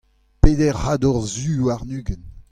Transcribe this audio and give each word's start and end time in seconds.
peder 0.41 0.73
c'hador 0.81 1.21
zu 1.33 1.53
warn-ugent. 1.67 2.25